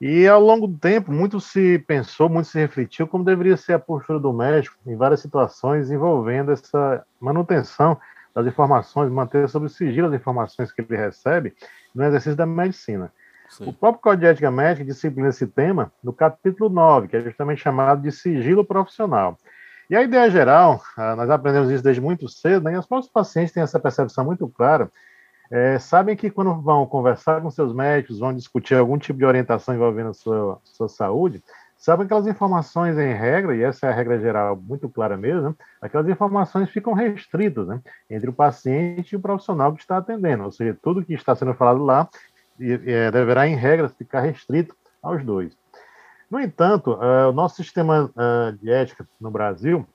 E 0.00 0.26
ao 0.26 0.40
longo 0.40 0.66
do 0.66 0.78
tempo, 0.78 1.12
muito 1.12 1.38
se 1.42 1.78
pensou, 1.80 2.30
muito 2.30 2.48
se 2.48 2.58
refletiu 2.58 3.06
como 3.06 3.22
deveria 3.22 3.58
ser 3.58 3.74
a 3.74 3.78
postura 3.78 4.18
do 4.18 4.32
médico 4.32 4.78
em 4.86 4.96
várias 4.96 5.20
situações 5.20 5.90
envolvendo 5.90 6.52
essa 6.52 7.04
manutenção 7.20 8.00
das 8.34 8.46
informações, 8.46 9.12
manter 9.12 9.46
sob 9.50 9.68
sigilo 9.68 10.08
as 10.08 10.14
informações 10.14 10.72
que 10.72 10.80
ele 10.80 10.96
recebe 10.96 11.54
no 11.94 12.02
exercício 12.02 12.34
da 12.34 12.46
medicina. 12.46 13.12
Sim. 13.56 13.68
O 13.68 13.72
próprio 13.72 14.02
Código 14.02 14.22
de 14.22 14.26
Ética 14.26 14.50
Médica 14.50 14.84
disciplina 14.84 15.28
esse 15.28 15.46
tema 15.46 15.92
no 16.02 16.12
capítulo 16.12 16.68
9, 16.68 17.06
que 17.06 17.16
é 17.16 17.20
justamente 17.20 17.62
chamado 17.62 18.02
de 18.02 18.10
sigilo 18.10 18.64
profissional. 18.64 19.38
E 19.88 19.94
a 19.94 20.02
ideia 20.02 20.28
geral, 20.28 20.82
ah, 20.96 21.14
nós 21.14 21.30
aprendemos 21.30 21.70
isso 21.70 21.84
desde 21.84 22.00
muito 22.00 22.28
cedo, 22.28 22.64
né, 22.64 22.74
e 22.74 22.76
os 22.76 22.86
próprios 22.86 23.12
pacientes 23.12 23.52
têm 23.52 23.62
essa 23.62 23.78
percepção 23.78 24.24
muito 24.24 24.48
clara, 24.48 24.90
é, 25.50 25.78
sabem 25.78 26.16
que 26.16 26.30
quando 26.30 26.60
vão 26.60 26.84
conversar 26.84 27.40
com 27.42 27.50
seus 27.50 27.72
médicos, 27.72 28.18
vão 28.18 28.34
discutir 28.34 28.74
algum 28.74 28.98
tipo 28.98 29.18
de 29.20 29.24
orientação 29.24 29.74
envolvendo 29.74 30.08
a 30.08 30.14
sua, 30.14 30.58
sua 30.64 30.88
saúde, 30.88 31.40
sabem 31.76 32.06
que 32.06 32.12
aquelas 32.12 32.26
informações 32.26 32.98
em 32.98 33.12
regra, 33.12 33.54
e 33.54 33.62
essa 33.62 33.86
é 33.86 33.90
a 33.90 33.94
regra 33.94 34.18
geral 34.18 34.56
muito 34.56 34.88
clara 34.88 35.16
mesmo, 35.16 35.50
né, 35.50 35.54
aquelas 35.80 36.08
informações 36.08 36.70
ficam 36.70 36.92
restritas 36.92 37.68
né, 37.68 37.80
entre 38.10 38.30
o 38.30 38.32
paciente 38.32 39.12
e 39.12 39.16
o 39.16 39.20
profissional 39.20 39.72
que 39.72 39.80
está 39.80 39.98
atendendo, 39.98 40.42
ou 40.42 40.50
seja, 40.50 40.76
tudo 40.82 41.04
que 41.04 41.14
está 41.14 41.36
sendo 41.36 41.54
falado 41.54 41.84
lá 41.84 42.08
é, 42.60 43.10
deverá, 43.10 43.46
em 43.46 43.56
regra, 43.56 43.88
ficar 43.88 44.20
restrito 44.20 44.76
aos 45.02 45.24
dois. 45.24 45.56
No 46.30 46.40
entanto, 46.40 46.92
uh, 46.94 47.28
o 47.28 47.32
nosso 47.32 47.56
sistema 47.56 48.10
uh, 48.10 48.52
de 48.58 48.70
ética 48.70 49.06
no 49.20 49.30
Brasil 49.30 49.86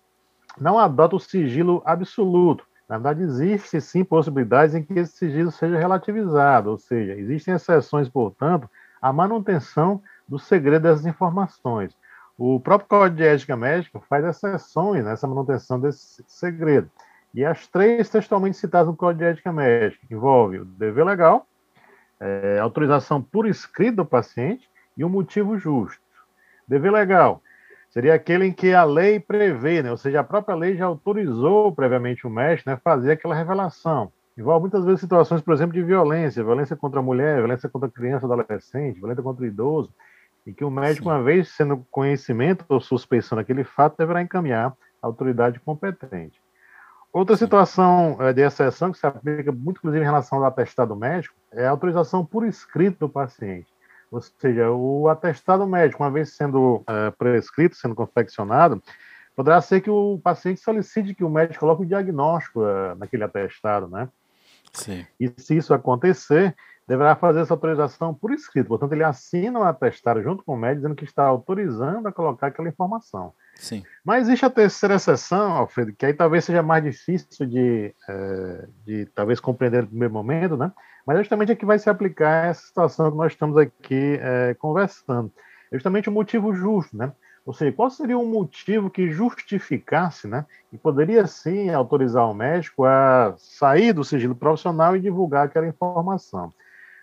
não 0.59 0.77
adota 0.79 1.15
o 1.15 1.19
sigilo 1.19 1.81
absoluto. 1.85 2.65
Na 2.87 2.97
verdade, 2.97 3.23
existem 3.23 3.79
sim 3.79 4.03
possibilidades 4.03 4.73
em 4.73 4.83
que 4.83 4.93
esse 4.93 5.13
sigilo 5.13 5.51
seja 5.51 5.77
relativizado, 5.77 6.71
ou 6.71 6.77
seja, 6.77 7.13
existem 7.13 7.53
exceções, 7.53 8.09
portanto, 8.09 8.69
à 9.01 9.13
manutenção 9.13 10.01
do 10.27 10.39
segredo 10.39 10.83
dessas 10.83 11.05
informações. 11.05 11.95
O 12.37 12.59
próprio 12.59 12.87
Código 12.87 13.17
de 13.17 13.27
Ética 13.27 13.57
Médica 13.57 13.99
faz 13.99 14.23
exceções 14.23 15.03
nessa 15.03 15.27
manutenção 15.27 15.79
desse 15.79 16.23
segredo. 16.25 16.89
E 17.33 17.43
as 17.43 17.67
três 17.67 18.09
textualmente 18.09 18.57
citadas 18.57 18.87
no 18.87 18.95
Código 18.95 19.19
de 19.19 19.25
Ética 19.25 19.51
Médica 19.51 20.05
envolvem 20.09 20.61
o 20.61 20.65
dever 20.65 21.05
legal, 21.05 21.45
é, 22.19 22.59
autorização 22.59 23.21
por 23.21 23.47
escrito 23.47 23.97
do 23.97 24.05
paciente 24.05 24.69
e 24.97 25.03
um 25.03 25.09
motivo 25.09 25.57
justo. 25.57 26.01
Dever 26.67 26.91
legal 26.91 27.41
seria 27.89 28.13
aquele 28.13 28.45
em 28.45 28.53
que 28.53 28.73
a 28.73 28.83
lei 28.83 29.19
prevê, 29.19 29.81
né? 29.81 29.89
ou 29.89 29.97
seja, 29.97 30.19
a 30.19 30.23
própria 30.23 30.55
lei 30.55 30.75
já 30.75 30.85
autorizou 30.85 31.71
previamente 31.73 32.27
o 32.27 32.29
médico 32.29 32.69
né, 32.69 32.77
fazer 32.83 33.13
aquela 33.13 33.35
revelação. 33.35 34.11
Envolve 34.37 34.61
muitas 34.61 34.85
vezes 34.85 35.01
situações, 35.01 35.41
por 35.41 35.53
exemplo, 35.53 35.73
de 35.73 35.81
violência, 35.81 36.43
violência 36.43 36.75
contra 36.75 36.99
a 36.99 37.03
mulher, 37.03 37.37
violência 37.37 37.67
contra 37.67 37.89
a 37.89 37.91
criança, 37.91 38.25
adolescente, 38.25 38.99
violência 38.99 39.23
contra 39.23 39.43
o 39.43 39.47
idoso, 39.47 39.91
em 40.45 40.53
que 40.53 40.63
o 40.63 40.71
médico, 40.71 41.03
Sim. 41.03 41.09
uma 41.09 41.21
vez 41.21 41.49
sendo 41.49 41.85
conhecimento 41.91 42.63
ou 42.69 42.79
suspeição 42.79 43.37
daquele 43.37 43.63
fato, 43.63 43.97
deverá 43.97 44.21
encaminhar 44.21 44.73
a 45.01 45.07
autoridade 45.07 45.59
competente. 45.59 46.39
Outra 47.11 47.35
situação 47.35 48.17
é, 48.19 48.31
de 48.31 48.41
exceção, 48.41 48.91
que 48.91 48.99
se 48.99 49.07
aplica 49.07 49.51
muito, 49.51 49.77
inclusive, 49.77 50.01
em 50.01 50.07
relação 50.07 50.37
ao 50.37 50.45
atestado 50.45 50.95
médico, 50.95 51.35
é 51.51 51.65
a 51.65 51.71
autorização 51.71 52.23
por 52.23 52.45
escrito 52.45 52.99
do 52.99 53.09
paciente. 53.09 53.67
Ou 54.11 54.21
seja, 54.21 54.69
o 54.71 55.07
atestado 55.07 55.65
médico, 55.67 56.03
uma 56.03 56.11
vez 56.11 56.35
sendo 56.35 56.83
é, 56.87 57.11
prescrito, 57.11 57.75
sendo 57.75 57.95
confeccionado, 57.95 58.81
poderá 59.35 59.59
ser 59.61 59.81
que 59.81 59.89
o 59.89 60.19
paciente 60.23 60.61
solicite 60.61 61.15
que 61.15 61.23
o 61.23 61.29
médico 61.29 61.61
coloque 61.61 61.83
o 61.83 61.85
diagnóstico 61.85 62.63
é, 62.65 62.95
naquele 62.95 63.23
atestado, 63.23 63.87
né? 63.87 64.09
Sim. 64.71 65.05
E 65.19 65.33
se 65.37 65.57
isso 65.57 65.73
acontecer, 65.73 66.55
deverá 66.87 67.15
fazer 67.15 67.41
essa 67.41 67.53
autorização 67.53 68.13
por 68.13 68.31
escrito. 68.31 68.67
Portanto, 68.67 68.93
ele 68.93 69.03
assina 69.03 69.59
um 69.59 69.63
atestado 69.63 70.21
junto 70.21 70.43
com 70.43 70.53
o 70.53 70.57
médico 70.57 70.81
dizendo 70.81 70.95
que 70.95 71.05
está 71.05 71.23
autorizando 71.23 72.07
a 72.07 72.11
colocar 72.11 72.47
aquela 72.47 72.69
informação. 72.69 73.33
Sim. 73.59 73.83
Mas 74.05 74.27
existe 74.27 74.45
a 74.45 74.49
terceira 74.49 74.95
exceção, 74.95 75.51
Alfredo, 75.51 75.93
que 75.93 76.05
aí 76.05 76.13
talvez 76.13 76.45
seja 76.45 76.63
mais 76.63 76.83
difícil 76.83 77.45
de, 77.45 77.93
é, 78.07 78.67
de 78.85 79.05
talvez 79.13 79.39
compreender 79.39 79.83
no 79.83 79.89
primeiro 79.89 80.13
momento, 80.13 80.55
né? 80.55 80.71
Mas 81.05 81.17
é 81.17 81.19
justamente 81.19 81.51
aqui 81.51 81.65
vai 81.65 81.77
se 81.77 81.89
aplicar 81.89 82.47
essa 82.47 82.61
situação 82.61 83.11
que 83.11 83.17
nós 83.17 83.33
estamos 83.33 83.57
aqui 83.57 84.17
é, 84.21 84.55
conversando. 84.57 85.31
É 85.71 85.75
justamente 85.75 86.07
o 86.07 86.11
motivo 86.11 86.53
justo, 86.53 86.95
né? 86.95 87.11
Ou 87.45 87.53
seja, 87.53 87.71
qual 87.71 87.89
seria 87.89 88.17
um 88.17 88.27
motivo 88.27 88.89
que 88.89 89.11
justificasse, 89.11 90.27
né? 90.27 90.45
E 90.71 90.77
poderia 90.77 91.27
sim 91.27 91.69
autorizar 91.69 92.29
o 92.29 92.33
médico 92.33 92.85
a 92.85 93.33
sair 93.37 93.91
do 93.91 94.03
sigilo 94.03 94.35
profissional 94.35 94.95
e 94.95 95.01
divulgar 95.01 95.45
aquela 95.45 95.67
informação. 95.67 96.53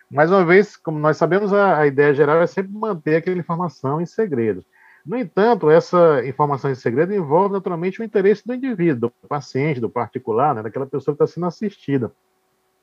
Mais 0.09 0.31
uma 0.31 0.45
vez, 0.45 0.77
como 0.77 0.97
nós 0.97 1.17
sabemos, 1.17 1.53
a, 1.53 1.79
a 1.79 1.85
ideia 1.85 2.13
geral 2.13 2.41
é 2.41 2.47
sempre 2.47 2.71
manter 2.71 3.17
aquela 3.17 3.37
informação 3.37 4.01
em 4.01 4.05
segredo. 4.05 4.63
No 5.07 5.15
entanto, 5.15 5.69
essa 5.69 6.21
informação 6.27 6.69
em 6.69 6.75
segredo 6.75 7.13
envolve 7.13 7.53
naturalmente 7.53 8.01
o 8.01 8.03
interesse 8.03 8.45
do 8.45 8.53
indivíduo, 8.53 9.09
do 9.21 9.27
paciente, 9.27 9.79
do 9.79 9.89
particular, 9.89 10.53
né, 10.53 10.61
daquela 10.61 10.85
pessoa 10.85 11.15
que 11.15 11.23
está 11.23 11.33
sendo 11.33 11.45
assistida. 11.45 12.11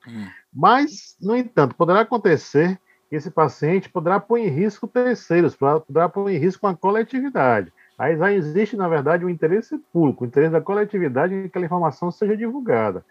Hum. 0.09 0.27
Mas, 0.51 1.19
no 1.21 1.37
entanto, 1.37 1.75
poderá 1.75 2.01
acontecer 2.01 2.81
que 3.11 3.17
esse 3.17 3.31
paciente 3.31 3.91
poderá 3.91 4.19
pôr 4.19 4.39
em 4.39 4.49
risco 4.49 4.89
terceiros, 4.89 5.55
poderá 5.55 6.09
pôr 6.09 6.31
em 6.31 6.39
risco 6.39 6.67
uma 6.67 6.75
coletividade. 6.75 7.71
Aí 7.99 8.17
já 8.17 8.33
existe, 8.33 8.75
na 8.75 8.89
verdade, 8.89 9.23
o 9.23 9.29
um 9.29 9.31
interesse 9.31 9.77
público, 9.93 10.25
o 10.25 10.27
interesse 10.27 10.53
da 10.53 10.63
coletividade 10.63 11.35
em 11.35 11.43
que 11.43 11.47
aquela 11.49 11.67
informação 11.67 12.11
seja 12.11 12.35
divulgada. 12.35 13.05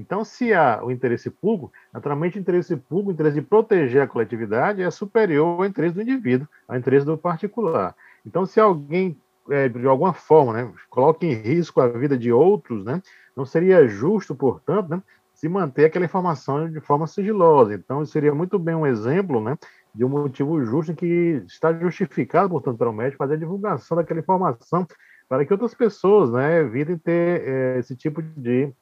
Então, 0.00 0.24
se 0.24 0.54
há 0.54 0.80
o 0.82 0.90
interesse 0.90 1.30
público, 1.30 1.70
naturalmente 1.92 2.38
o 2.38 2.40
interesse 2.40 2.74
público, 2.74 3.10
o 3.10 3.12
interesse 3.12 3.34
de 3.34 3.46
proteger 3.46 4.00
a 4.00 4.06
coletividade 4.06 4.80
é 4.80 4.90
superior 4.90 5.58
ao 5.60 5.66
interesse 5.66 5.94
do 5.94 6.00
indivíduo, 6.00 6.48
ao 6.66 6.76
interesse 6.76 7.04
do 7.04 7.18
particular. 7.18 7.94
Então, 8.24 8.46
se 8.46 8.58
alguém, 8.58 9.14
é, 9.50 9.68
de 9.68 9.86
alguma 9.86 10.14
forma, 10.14 10.54
né, 10.54 10.72
coloca 10.88 11.26
em 11.26 11.34
risco 11.34 11.82
a 11.82 11.88
vida 11.88 12.16
de 12.16 12.32
outros, 12.32 12.82
né, 12.82 13.02
não 13.36 13.44
seria 13.44 13.86
justo, 13.86 14.34
portanto, 14.34 14.88
né, 14.88 15.02
se 15.34 15.48
manter 15.50 15.84
aquela 15.84 16.06
informação 16.06 16.70
de 16.70 16.80
forma 16.80 17.06
sigilosa. 17.06 17.74
Então, 17.74 18.04
seria 18.06 18.34
muito 18.34 18.58
bem 18.58 18.74
um 18.74 18.86
exemplo 18.86 19.38
né, 19.38 19.58
de 19.94 20.02
um 20.02 20.08
motivo 20.08 20.64
justo 20.64 20.92
em 20.92 20.94
que 20.94 21.42
está 21.46 21.74
justificado, 21.74 22.48
portanto, 22.48 22.78
para 22.78 22.88
o 22.88 22.92
médico 22.92 23.18
fazer 23.18 23.34
a 23.34 23.38
divulgação 23.38 23.98
daquela 23.98 24.20
informação 24.20 24.86
para 25.28 25.44
que 25.44 25.52
outras 25.52 25.74
pessoas 25.74 26.32
né, 26.32 26.60
evitem 26.60 26.96
ter 26.96 27.42
é, 27.46 27.78
esse 27.78 27.94
tipo 27.94 28.20
de, 28.22 28.72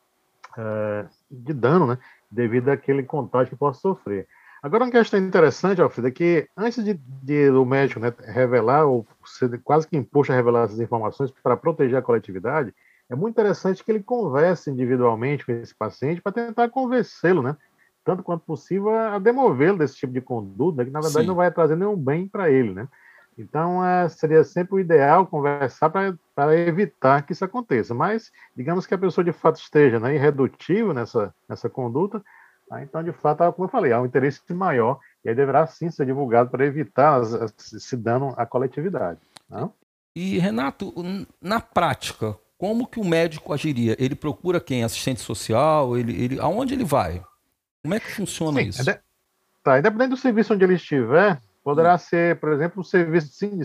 é, 0.59 1.07
de 1.31 1.55
dano 1.55 1.87
né, 1.87 1.99
devido 2.31 2.69
àquele 2.69 3.03
contágio 3.03 3.51
que 3.51 3.57
possa 3.57 3.81
sofrer. 3.81 4.27
Agora, 4.61 4.85
uma 4.85 4.91
questão 4.91 5.21
interessante, 5.21 5.81
Alfredo, 5.81 6.09
é 6.09 6.11
que 6.11 6.49
antes 6.57 6.85
de, 6.85 6.95
de 7.23 7.49
o 7.51 7.65
médico 7.65 8.01
né, 8.01 8.13
revelar, 8.25 8.87
ou 8.87 9.07
ser 9.25 9.61
quase 9.63 9.87
que 9.87 9.97
imposto 9.97 10.33
a 10.33 10.37
revelar 10.37 10.65
essas 10.65 10.81
informações 10.81 11.31
para 11.31 11.57
proteger 11.57 11.97
a 11.97 12.03
coletividade, 12.03 12.75
é 13.09 13.15
muito 13.15 13.35
interessante 13.35 13.85
que 13.85 13.91
ele 13.91 14.03
converse 14.03 14.69
individualmente 14.69 15.47
com 15.47 15.53
esse 15.53 15.75
paciente 15.75 16.21
para 16.21 16.33
tentar 16.33 16.69
convencê-lo, 16.71 17.41
né? 17.41 17.57
Tanto 18.05 18.23
quanto 18.23 18.45
possível, 18.45 18.91
a 18.91 19.19
demovê-lo 19.19 19.79
desse 19.79 19.95
tipo 19.97 20.13
de 20.13 20.21
conduta, 20.21 20.85
que 20.85 20.91
na 20.91 21.01
verdade 21.01 21.23
Sim. 21.23 21.29
não 21.29 21.35
vai 21.35 21.51
trazer 21.51 21.77
nenhum 21.77 21.97
bem 21.97 22.27
para 22.27 22.51
ele, 22.51 22.75
né? 22.75 22.89
Então, 23.39 23.85
é, 23.85 24.09
seria 24.09 24.43
sempre 24.43 24.75
o 24.75 24.81
ideal 24.81 25.27
conversar 25.27 25.91
para 25.91 26.59
evitar 26.59 27.23
que 27.23 27.33
isso 27.33 27.45
aconteça. 27.45 27.95
Mas, 27.95 28.33
digamos 28.57 28.85
que 28.85 28.95
a 28.95 28.99
pessoa 28.99 29.25
de 29.25 29.33
fato 29.33 29.61
esteja 29.61 30.01
né, 30.01 30.15
irredutível 30.17 30.93
nessa, 30.93 31.33
nessa 31.49 31.71
conduta, 31.71 32.23
Ah, 32.71 32.83
então, 32.83 33.03
de 33.03 33.13
fato, 33.13 33.51
como 33.53 33.67
eu 33.67 33.71
falei, 33.71 33.93
há 33.93 34.01
um 34.01 34.07
interesse 34.07 34.43
maior 34.53 34.99
e 35.25 35.29
aí 35.29 35.35
deverá 35.35 35.67
sim 35.67 35.91
ser 35.91 36.05
divulgado 36.05 36.51
para 36.51 36.67
evitar 36.67 37.23
esse 37.57 37.97
dano 37.97 38.35
à 38.37 38.45
coletividade. 38.45 39.21
Né? 39.49 39.71
E, 40.15 40.39
Renato, 40.39 40.93
na 41.41 41.61
prática, 41.61 42.37
como 42.59 42.87
que 42.87 43.01
o 43.01 43.05
médico 43.05 43.55
agiria? 43.55 43.97
Ele 43.99 44.15
procura 44.15 44.61
quem? 44.61 44.85
Assistente 44.85 45.21
social? 45.21 45.97
Ele, 45.97 46.13
ele, 46.23 46.41
aonde 46.41 46.75
ele 46.75 46.85
vai? 46.85 47.23
Como 47.83 47.95
é 47.95 48.01
que 48.01 48.11
funciona 48.11 48.61
sim, 48.61 48.69
isso? 48.69 48.91
É 48.91 49.01
tá, 49.63 49.79
independente 49.79 50.11
do 50.11 50.17
serviço 50.17 50.53
onde 50.53 50.65
ele 50.65 50.75
estiver, 50.75 51.41
poderá 51.69 51.97
hum. 51.97 51.99
ser, 51.99 52.41
por 52.41 52.51
exemplo, 52.51 52.81
um 52.81 52.85
serviço, 52.85 53.29
sim, 53.29 53.61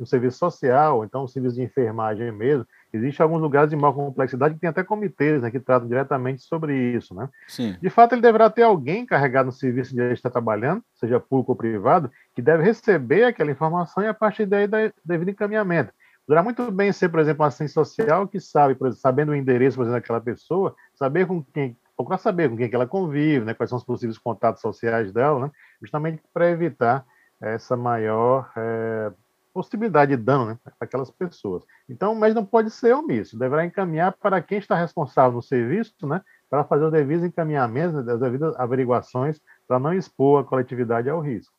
um 0.00 0.06
serviço 0.06 0.38
social, 0.38 1.04
então 1.04 1.24
um 1.24 1.28
serviço 1.28 1.56
de 1.56 1.62
enfermagem 1.62 2.32
mesmo, 2.32 2.66
Existem 2.94 3.24
alguns 3.24 3.40
lugares 3.40 3.70
de 3.70 3.76
maior 3.76 3.94
complexidade 3.94 4.54
que 4.54 4.60
tem 4.60 4.68
até 4.68 4.84
comitês 4.84 5.40
né, 5.40 5.50
que 5.50 5.58
tratam 5.58 5.88
diretamente 5.88 6.42
sobre 6.42 6.76
isso. 6.94 7.14
Né? 7.14 7.28
Sim. 7.48 7.74
De 7.80 7.88
fato, 7.88 8.14
ele 8.14 8.20
deverá 8.20 8.50
ter 8.50 8.62
alguém 8.62 9.06
carregado 9.06 9.46
no 9.46 9.52
serviço 9.52 9.98
ele 9.98 10.12
está 10.12 10.28
trabalhando, 10.28 10.82
seja 10.94 11.18
público 11.18 11.52
ou 11.52 11.56
privado, 11.56 12.10
que 12.34 12.42
deve 12.42 12.62
receber 12.62 13.24
aquela 13.24 13.50
informação 13.50 14.02
e, 14.02 14.06
a 14.06 14.12
partir 14.14 14.44
daí, 14.44 14.66
dar 14.66 14.92
devido 15.02 15.30
encaminhamento. 15.30 15.90
Poderá 16.26 16.42
muito 16.42 16.70
bem 16.70 16.92
ser, 16.92 17.08
por 17.08 17.20
exemplo, 17.20 17.44
um 17.44 17.48
assistente 17.48 17.72
social 17.72 18.28
que 18.28 18.38
sabe, 18.38 18.74
exemplo, 18.74 18.92
sabendo 18.92 19.32
o 19.32 19.34
endereço, 19.34 19.76
por 19.76 19.84
exemplo, 19.84 20.00
daquela 20.00 20.20
pessoa, 20.20 20.74
saber 20.94 21.26
com 21.26 21.42
quem, 21.42 21.74
procurar 21.96 22.18
saber 22.18 22.50
com 22.50 22.56
quem 22.58 22.68
que 22.68 22.74
ela 22.74 22.86
convive, 22.86 23.44
né, 23.44 23.54
quais 23.54 23.70
são 23.70 23.78
os 23.78 23.84
possíveis 23.84 24.18
contatos 24.18 24.60
sociais 24.60 25.12
dela, 25.12 25.46
né, 25.46 25.50
justamente 25.80 26.22
para 26.32 26.50
evitar 26.50 27.04
essa 27.42 27.76
maior 27.76 28.50
é, 28.56 29.12
possibilidade 29.52 30.16
de 30.16 30.22
dano 30.22 30.46
né, 30.46 30.58
para 30.62 30.74
aquelas 30.80 31.10
pessoas. 31.10 31.62
Então, 31.88 32.14
mas 32.14 32.34
não 32.34 32.44
pode 32.44 32.70
ser 32.70 32.94
omisso, 32.94 33.38
deverá 33.38 33.64
encaminhar 33.64 34.12
para 34.12 34.40
quem 34.40 34.58
está 34.58 34.74
responsável 34.74 35.32
no 35.32 35.42
serviço, 35.42 36.06
né, 36.06 36.22
para 36.48 36.64
fazer 36.64 36.84
os 36.84 36.92
devidos 36.92 37.24
encaminhamentos, 37.24 38.08
as 38.08 38.20
devidas 38.20 38.54
averiguações, 38.58 39.40
para 39.66 39.78
não 39.78 39.92
expor 39.92 40.42
a 40.42 40.46
coletividade 40.46 41.10
ao 41.10 41.20
risco. 41.20 41.52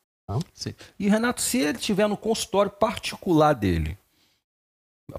Sim. 0.53 0.74
E, 0.97 1.09
Renato, 1.09 1.41
se 1.41 1.59
ele 1.59 1.77
estiver 1.77 2.07
no 2.07 2.18
consultório 2.18 2.71
particular 2.71 3.53
dele, 3.53 3.97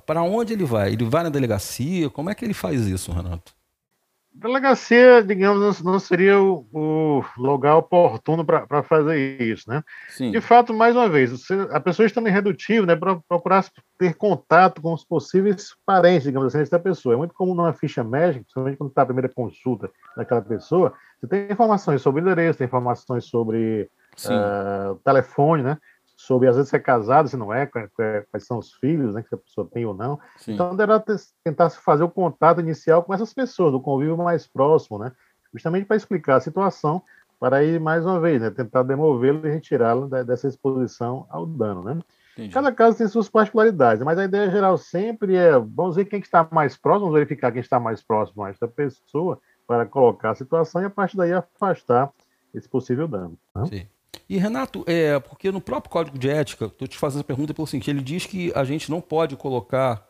para 0.07 0.23
onde 0.23 0.55
ele 0.55 0.65
vai? 0.65 0.93
Ele 0.93 1.05
vai 1.05 1.23
na 1.23 1.29
delegacia? 1.29 2.09
Como 2.09 2.31
é 2.31 2.35
que 2.35 2.45
ele 2.45 2.55
faz 2.55 2.87
isso, 2.87 3.13
Renato? 3.13 3.55
Delegacia, 4.37 5.23
digamos, 5.23 5.81
não 5.81 6.01
seria 6.01 6.41
o, 6.41 6.67
o 6.73 7.25
lugar 7.39 7.77
oportuno 7.77 8.45
para 8.45 8.83
fazer 8.83 9.41
isso, 9.41 9.71
né? 9.71 9.81
Sim. 10.09 10.33
De 10.33 10.41
fato, 10.41 10.75
mais 10.75 10.97
uma 10.97 11.09
vez, 11.09 11.33
a 11.71 11.79
pessoa 11.79 12.05
está 12.05 12.21
irredutível, 12.21 12.85
né, 12.85 12.97
para 12.97 13.21
procurar 13.29 13.65
ter 13.97 14.15
contato 14.15 14.83
com 14.83 14.93
os 14.93 15.05
possíveis 15.05 15.77
parentes, 15.87 16.25
digamos 16.25 16.49
assim, 16.49 16.59
dessa 16.59 16.81
pessoa. 16.81 17.15
É 17.15 17.17
muito 17.17 17.33
comum 17.33 17.55
numa 17.55 17.73
ficha 17.73 18.03
médica, 18.03 18.41
principalmente 18.43 18.77
quando 18.77 18.91
está 18.91 19.03
a 19.03 19.07
primeira 19.07 19.29
consulta 19.29 19.89
daquela 20.17 20.43
pessoa, 20.43 20.93
você 21.21 21.29
tem 21.29 21.53
informações 21.53 22.03
sobre 22.03 22.21
o 22.21 22.23
endereço, 22.23 22.59
tem 22.59 22.67
informações 22.67 23.25
sobre 23.27 23.89
uh, 24.27 24.97
telefone, 25.05 25.63
né? 25.63 25.79
Sobre 26.27 26.49
às 26.49 26.57
vezes 26.57 26.71
se 26.71 26.77
é 26.77 26.79
casado, 26.79 27.29
se 27.29 27.37
não 27.37 27.53
é, 27.53 27.67
quais 27.67 28.47
são 28.47 28.59
os 28.59 28.73
filhos 28.75 29.15
né, 29.15 29.23
que 29.23 29.35
a 29.35 29.39
pessoa 29.39 29.69
tem 29.71 29.85
ou 29.85 29.95
não. 29.95 30.19
Sim. 30.39 30.55
Então, 30.55 30.75
deverá 30.75 31.03
tentar 31.43 31.71
fazer 31.71 32.03
o 32.03 32.11
contato 32.11 32.61
inicial 32.61 33.03
com 33.03 33.13
essas 33.13 33.33
pessoas, 33.33 33.73
do 33.73 33.81
convívio 33.81 34.17
mais 34.17 34.47
próximo, 34.47 34.99
né, 34.99 35.13
justamente 35.53 35.87
para 35.87 35.97
explicar 35.97 36.37
a 36.37 36.41
situação, 36.41 37.03
para 37.39 37.63
ir 37.63 37.79
mais 37.79 38.05
uma 38.05 38.19
vez, 38.19 38.41
né, 38.41 38.51
tentar 38.51 38.83
demovê-lo 38.83 39.47
e 39.47 39.51
retirá-lo 39.51 40.09
dessa 40.09 40.49
exposição 40.49 41.27
ao 41.29 41.47
dano. 41.47 41.83
Né. 41.83 42.01
Entendi. 42.33 42.53
Cada 42.53 42.73
caso 42.73 42.99
tem 42.99 43.07
suas 43.07 43.29
particularidades, 43.29 44.03
mas 44.03 44.19
a 44.19 44.25
ideia 44.25 44.51
geral 44.51 44.77
sempre 44.77 45.37
é, 45.37 45.53
vamos 45.53 45.97
ver 45.97 46.07
quem 46.07 46.21
está 46.21 46.47
mais 46.51 46.77
próximo, 46.77 47.07
vamos 47.07 47.15
verificar 47.15 47.53
quem 47.53 47.61
está 47.61 47.79
mais 47.79 48.03
próximo 48.03 48.43
a 48.43 48.51
esta 48.51 48.67
pessoa, 48.67 49.39
para 49.67 49.87
colocar 49.87 50.31
a 50.31 50.35
situação 50.35 50.83
e 50.83 50.85
a 50.85 50.91
partir 50.91 51.17
daí 51.17 51.33
afastar 51.33 52.11
esse 52.53 52.69
possível 52.69 53.09
dano. 53.09 53.39
Né? 53.55 53.67
Sim. 53.67 53.87
E 54.29 54.37
Renato, 54.39 54.85
é, 54.87 55.19
porque 55.19 55.51
no 55.51 55.61
próprio 55.61 55.91
Código 55.91 56.19
de 56.19 56.29
Ética, 56.29 56.67
estou 56.67 56.89
te 56.89 56.99
fazendo 56.99 57.21
a 57.21 57.25
pergunta 57.25 57.55
pelo 57.55 57.67
seguinte, 57.67 57.91
ele 57.91 58.03
diz 58.03 58.27
que 58.27 58.53
a 58.55 58.65
gente 58.65 58.91
não 58.91 59.01
pode 59.01 59.37
colocar, 59.37 60.07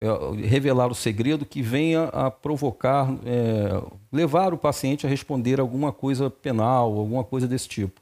é, 0.00 0.08
revelar 0.46 0.88
o 0.88 0.94
segredo 0.94 1.46
que 1.46 1.62
venha 1.62 2.04
a 2.04 2.30
provocar, 2.30 3.08
é, 3.24 3.82
levar 4.12 4.52
o 4.54 4.58
paciente 4.58 5.06
a 5.06 5.10
responder 5.10 5.60
alguma 5.60 5.92
coisa 5.92 6.30
penal, 6.30 6.96
alguma 6.96 7.24
coisa 7.24 7.46
desse 7.46 7.68
tipo. 7.68 8.00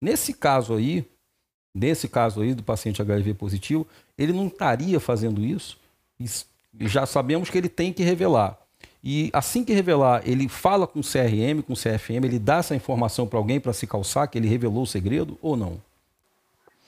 Nesse 0.00 0.32
caso 0.32 0.74
aí, 0.74 1.04
nesse 1.74 2.08
caso 2.08 2.40
aí 2.40 2.54
do 2.54 2.62
paciente 2.62 3.02
HIV 3.02 3.34
positivo, 3.34 3.86
ele 4.16 4.32
não 4.32 4.46
estaria 4.46 4.98
fazendo 4.98 5.44
isso, 5.44 5.78
e 6.18 6.26
já 6.88 7.06
sabemos 7.06 7.50
que 7.50 7.58
ele 7.58 7.68
tem 7.68 7.92
que 7.92 8.02
revelar. 8.02 8.58
E 9.10 9.30
assim 9.32 9.64
que 9.64 9.72
revelar, 9.72 10.20
ele 10.26 10.50
fala 10.50 10.86
com 10.86 11.00
o 11.00 11.02
CRM, 11.02 11.62
com 11.66 11.72
o 11.72 11.76
CFM, 11.76 12.26
ele 12.26 12.38
dá 12.38 12.56
essa 12.56 12.76
informação 12.76 13.26
para 13.26 13.38
alguém 13.38 13.58
para 13.58 13.72
se 13.72 13.86
calçar 13.86 14.26
que 14.26 14.36
ele 14.36 14.46
revelou 14.46 14.82
o 14.82 14.86
segredo 14.86 15.38
ou 15.40 15.56
não? 15.56 15.80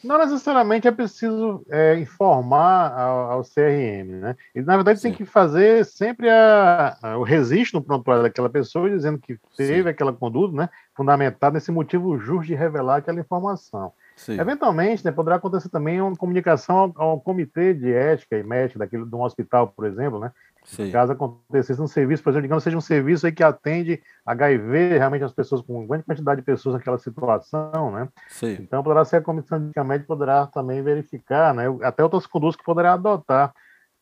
Não 0.04 0.18
necessariamente 0.18 0.86
é 0.86 0.90
preciso 0.90 1.64
é, 1.70 1.98
informar 1.98 2.92
ao, 2.92 3.30
ao, 3.32 3.42
CRM, 3.42 4.20
né? 4.20 4.36
Ele, 4.54 4.66
na 4.66 4.76
verdade, 4.76 5.00
Sim. 5.00 5.08
tem 5.08 5.16
que 5.16 5.24
fazer 5.24 5.82
sempre 5.86 6.28
a, 6.28 6.98
a, 7.02 7.16
o 7.16 7.22
registro 7.22 7.80
no 7.80 7.86
prontuário 7.86 8.22
daquela 8.22 8.50
pessoa, 8.50 8.90
dizendo 8.90 9.18
que 9.18 9.38
teve 9.56 9.84
Sim. 9.84 9.88
aquela 9.88 10.12
conduta, 10.12 10.54
né? 10.54 10.68
Fundamentado 10.94 11.54
nesse 11.54 11.72
motivo 11.72 12.18
justo 12.18 12.48
de 12.48 12.54
revelar 12.54 12.96
aquela 12.96 13.18
informação. 13.18 13.94
Sim. 14.14 14.38
Eventualmente, 14.38 15.02
né, 15.02 15.10
poderá 15.10 15.36
acontecer 15.36 15.70
também 15.70 15.98
uma 16.02 16.14
comunicação 16.14 16.76
ao, 16.76 16.92
ao, 17.02 17.20
comitê 17.20 17.72
de 17.72 17.90
ética 17.90 18.36
e 18.36 18.42
médica 18.42 18.80
daquele, 18.80 19.06
de 19.06 19.14
um 19.14 19.22
hospital, 19.22 19.68
por 19.68 19.86
exemplo, 19.86 20.18
né? 20.18 20.30
Sim. 20.70 20.88
Caso 20.92 21.12
acontecesse 21.12 21.82
um 21.82 21.88
serviço, 21.88 22.22
por 22.22 22.30
exemplo, 22.30 22.44
digamos, 22.44 22.62
seja 22.62 22.76
um 22.76 22.80
serviço 22.80 23.26
aí 23.26 23.32
que 23.32 23.42
atende 23.42 24.00
HIV, 24.24 24.98
realmente 24.98 25.24
as 25.24 25.32
pessoas 25.32 25.60
com 25.62 25.74
uma 25.74 25.86
grande 25.86 26.04
quantidade 26.04 26.40
de 26.40 26.46
pessoas 26.46 26.76
naquela 26.76 26.96
situação, 26.96 27.90
né? 27.90 28.08
Sim. 28.28 28.56
Então 28.60 28.80
poderá 28.80 29.04
ser 29.04 29.16
a 29.16 29.20
comissão 29.20 29.58
de 29.58 29.82
médica 29.82 30.06
poderá 30.06 30.46
também 30.46 30.80
verificar, 30.80 31.52
né? 31.52 31.64
Até 31.82 32.04
outras 32.04 32.24
condutas 32.24 32.54
que 32.54 32.62
poderá 32.62 32.92
adotar 32.92 33.52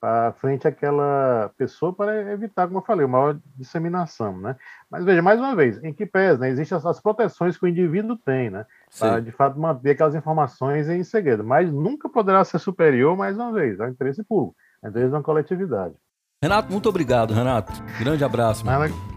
à 0.03 0.31
frente 0.33 0.69
àquela 0.69 1.51
pessoa 1.57 1.91
para 1.91 2.33
evitar, 2.33 2.67
como 2.67 2.81
eu 2.81 2.85
falei, 2.85 3.07
uma 3.07 3.19
maior 3.19 3.41
disseminação, 3.57 4.39
né? 4.39 4.55
Mas 4.91 5.07
veja, 5.07 5.23
mais 5.23 5.41
uma 5.41 5.57
vez, 5.57 5.83
em 5.83 5.95
que 5.95 6.05
pés, 6.05 6.39
né? 6.39 6.51
Existem 6.51 6.77
as, 6.77 7.01
proteções 7.01 7.57
que 7.57 7.65
o 7.65 7.69
indivíduo 7.69 8.15
tem, 8.15 8.51
né? 8.51 8.67
Para, 8.99 9.21
de 9.21 9.33
fato, 9.33 9.59
manter 9.59 9.93
aquelas 9.93 10.15
informações 10.15 10.87
em 10.91 11.03
segredo, 11.03 11.43
mas 11.43 11.73
nunca 11.73 12.11
poderá 12.11 12.45
ser 12.45 12.59
superior, 12.59 13.17
mais 13.17 13.39
uma 13.39 13.51
vez, 13.53 13.81
ao 13.81 13.89
interesse 13.89 14.23
público, 14.23 14.55
ao 14.83 14.91
interesse 14.91 15.13
da 15.13 15.23
coletividade. 15.23 15.95
Renato, 16.41 16.71
muito 16.71 16.89
obrigado, 16.89 17.35
Renato. 17.35 17.73
Grande 17.99 18.23
abraço. 18.23 18.65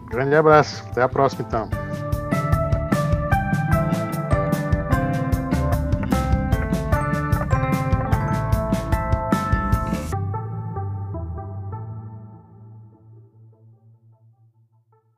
Grande 0.09 0.35
abraço. 0.35 0.83
Até 0.89 1.03
a 1.03 1.07
próxima, 1.07 1.45
então. 1.47 1.69